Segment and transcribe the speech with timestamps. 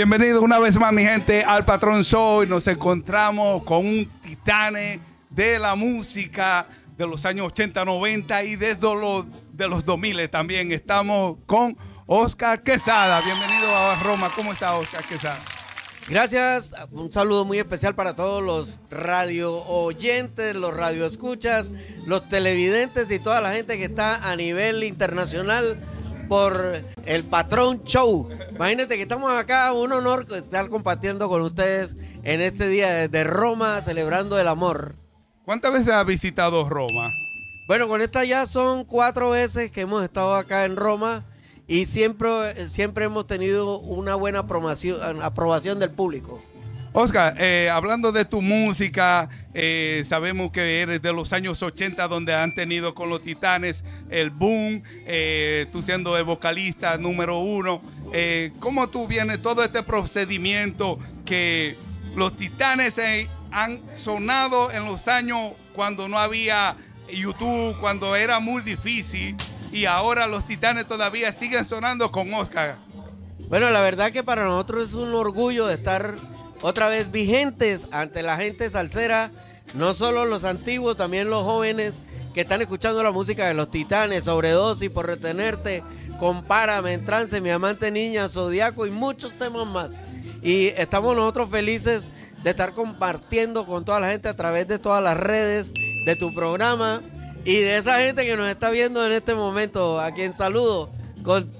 [0.00, 2.46] Bienvenido una vez más, mi gente, al Patrón Show.
[2.46, 4.98] Nos encontramos con un titane
[5.28, 6.66] de la música
[6.96, 10.72] de los años 80, 90 y desde los, de los 2000 también.
[10.72, 11.76] Estamos con
[12.06, 13.20] Oscar Quesada.
[13.20, 14.30] Bienvenido a Roma.
[14.34, 15.38] ¿Cómo está Oscar Quesada?
[16.08, 21.70] Gracias, un saludo muy especial para todos los radio oyentes, los radio escuchas,
[22.06, 25.78] los televidentes y toda la gente que está a nivel internacional
[26.30, 28.28] por el Patrón Show.
[28.54, 33.80] Imagínate que estamos acá, un honor estar compartiendo con ustedes en este día desde Roma,
[33.80, 34.94] celebrando el amor.
[35.44, 37.10] ¿Cuántas veces has visitado Roma?
[37.66, 41.24] Bueno, con esta ya son cuatro veces que hemos estado acá en Roma
[41.66, 46.40] y siempre, siempre hemos tenido una buena aprobación, aprobación del público.
[46.92, 52.34] Oscar, eh, hablando de tu música, eh, sabemos que eres de los años 80 donde
[52.34, 57.80] han tenido con los Titanes el boom, eh, tú siendo el vocalista número uno.
[58.58, 61.76] ¿Cómo tú vienes todo este procedimiento que
[62.16, 62.98] los Titanes
[63.52, 66.76] han sonado en los años cuando no había
[67.08, 69.36] YouTube, cuando era muy difícil
[69.70, 72.78] y ahora los Titanes todavía siguen sonando con Oscar?
[73.48, 76.16] Bueno, la verdad que para nosotros es un orgullo de estar
[76.62, 79.30] otra vez vigentes ante la gente salsera,
[79.74, 81.94] no solo los antiguos, también los jóvenes
[82.34, 85.82] que están escuchando la música de los titanes, sobredosis por retenerte,
[86.18, 90.00] compárame, en trance, mi amante niña, zodiaco y muchos temas más.
[90.42, 92.10] Y estamos nosotros felices
[92.42, 95.72] de estar compartiendo con toda la gente a través de todas las redes
[96.04, 97.02] de tu programa
[97.44, 100.90] y de esa gente que nos está viendo en este momento, a quien saludo
[101.24, 101.50] con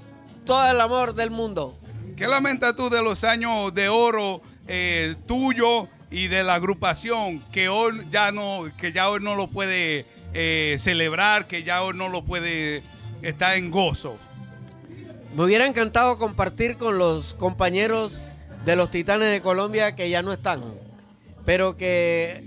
[0.45, 1.77] todo el amor del mundo.
[2.15, 7.69] ¿Qué lamentas tú de los años de oro eh, tuyo y de la agrupación que
[7.69, 12.09] hoy ya no, que ya hoy no lo puede eh, celebrar, que ya hoy no
[12.09, 12.83] lo puede
[13.21, 14.17] estar en gozo.
[15.35, 18.19] Me hubiera encantado compartir con los compañeros
[18.65, 20.61] de los Titanes de Colombia que ya no están,
[21.45, 22.43] pero que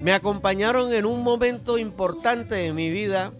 [0.00, 3.32] me acompañaron en un momento importante de mi vida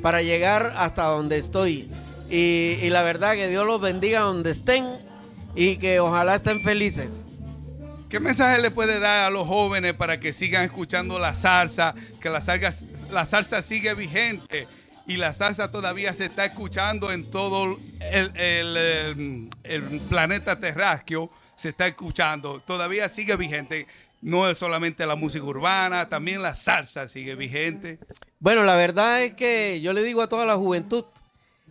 [0.00, 1.90] para llegar hasta donde estoy.
[2.30, 4.86] Y, y la verdad que Dios los bendiga donde estén
[5.54, 7.31] y que ojalá estén felices.
[8.12, 12.28] ¿Qué mensaje le puede dar a los jóvenes para que sigan escuchando la salsa, que
[12.28, 14.68] la salsa, la salsa sigue vigente
[15.06, 19.48] y la salsa todavía se está escuchando en todo el,
[20.10, 23.86] planeta terráqueo, se está escuchando, todavía sigue vigente?
[24.20, 27.98] No es solamente la música urbana, también la salsa sigue vigente.
[28.40, 31.06] Bueno, la verdad es que yo le digo a toda la juventud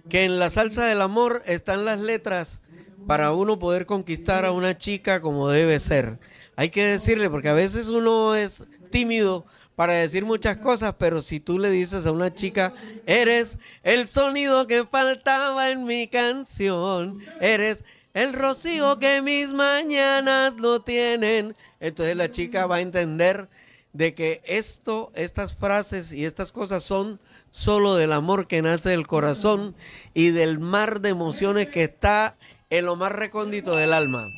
[0.09, 2.61] que en la salsa del amor están las letras
[3.07, 6.19] para uno poder conquistar a una chica como debe ser.
[6.55, 9.45] Hay que decirle, porque a veces uno es tímido
[9.75, 12.73] para decir muchas cosas, pero si tú le dices a una chica,
[13.05, 20.81] eres el sonido que faltaba en mi canción, eres el rocío que mis mañanas no
[20.81, 23.49] tienen, entonces la chica va a entender
[23.93, 27.19] de que esto, estas frases y estas cosas son
[27.49, 29.75] solo del amor que nace del corazón
[30.13, 32.37] y del mar de emociones que está
[32.71, 34.31] en lo más recóndito del alma.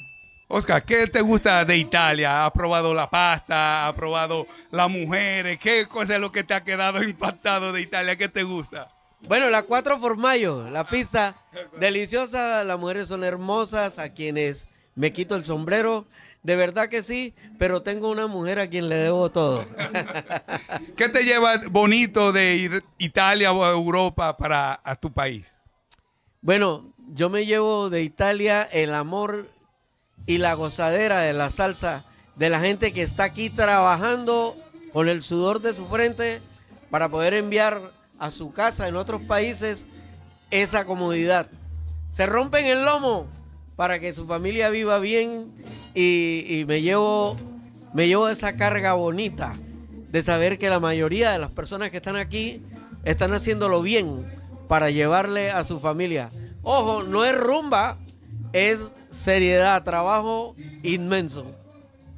[0.50, 2.46] Oscar, ¿qué te gusta de Italia?
[2.46, 3.88] ¿Ha probado la pasta?
[3.88, 5.58] ¿Ha probado las mujeres?
[5.60, 8.18] ¿Qué cosa es lo que te ha quedado impactado de Italia?
[8.18, 8.90] ¿Qué te gusta?
[9.28, 11.36] Bueno, la cuatro formayo, la pizza
[11.80, 16.06] deliciosa, las mujeres son hermosas, a quienes me quito el sombrero,
[16.44, 19.66] de verdad que sí, pero tengo una mujer a quien le debo todo.
[20.98, 25.62] ¿Qué te lleva bonito de ir Italia o Europa para a tu país?
[26.44, 26.84] Bueno,
[27.14, 29.48] yo me llevo de Italia el amor
[30.26, 32.04] y la gozadera de la salsa
[32.36, 34.53] de la gente que está aquí trabajando
[34.92, 36.42] con el sudor de su frente
[36.90, 37.80] para poder enviar
[38.20, 39.86] a su casa en otros países
[40.52, 41.48] esa comodidad.
[42.12, 43.26] Se rompen el lomo
[43.78, 45.50] para que su familia viva bien
[45.96, 47.38] y, me llevo
[47.94, 49.56] me llevo esa carga bonita
[50.12, 52.62] de saber que la mayoría de las personas que están aquí
[53.06, 54.26] están haciéndolo bien
[54.67, 56.32] para llevarle a su familia.
[56.64, 57.98] Ojo, no es rumba,
[58.54, 58.80] es
[59.10, 61.46] seriedad, trabajo inmenso.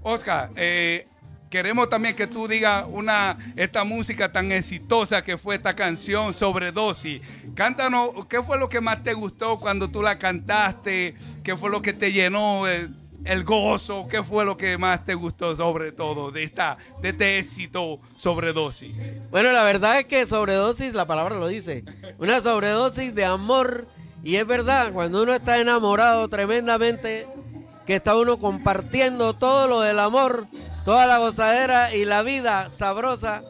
[0.04, 1.08] Oscar, eh,
[1.50, 7.22] queremos también que tú digas una, esta música tan exitosa que fue esta canción, Sobredosis.
[7.56, 11.16] Cántanos, ¿qué fue lo que más te gustó cuando tú la cantaste?
[11.44, 12.94] ¿Qué fue lo que te llenó el,
[13.24, 14.06] el gozo?
[14.08, 18.94] ¿Qué fue lo que más te gustó sobre todo de, esta, de este éxito, Sobredosis?
[19.32, 21.84] Bueno, la verdad es que Sobredosis, la palabra lo dice,
[22.20, 23.88] una sobredosis de amor
[24.26, 27.28] y es verdad, cuando uno está enamorado tremendamente,
[27.86, 30.48] que está uno compartiendo todo lo del amor,
[30.84, 33.44] toda la gozadera y la vida sabrosa,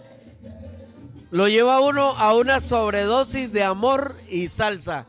[1.31, 5.05] lo lleva uno a una sobredosis de amor y salsa.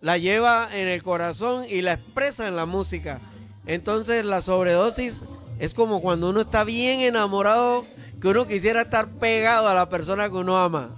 [0.00, 3.20] La lleva en el corazón y la expresa en la música.
[3.66, 5.22] Entonces la sobredosis
[5.60, 7.86] es como cuando uno está bien enamorado
[8.20, 10.96] que uno quisiera estar pegado a la persona que uno ama.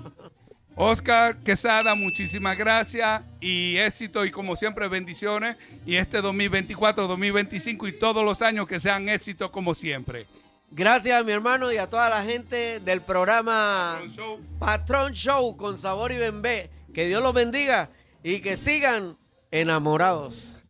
[0.74, 7.98] Oscar Quesada, muchísimas gracias y éxito y como siempre bendiciones y este 2024, 2025 y
[7.98, 10.26] todos los años que sean éxitos como siempre.
[10.70, 14.40] Gracias a mi hermano y a toda la gente del programa Patrón Show.
[14.58, 16.70] Patrón Show con Sabor y Bembé.
[16.94, 17.90] Que Dios los bendiga
[18.22, 19.18] y que sigan
[19.50, 20.62] enamorados.